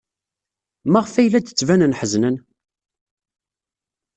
[0.91, 2.35] Maɣef ay la d-ttbanen ḥeznen?